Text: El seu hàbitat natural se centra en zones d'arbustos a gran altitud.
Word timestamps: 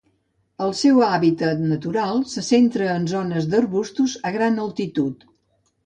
El 0.67 0.71
seu 0.79 0.97
hàbitat 1.07 1.61
natural 1.73 2.25
se 2.33 2.45
centra 2.49 2.91
en 2.97 3.07
zones 3.15 3.49
d'arbustos 3.55 4.21
a 4.31 4.37
gran 4.41 4.63
altitud. 4.69 5.33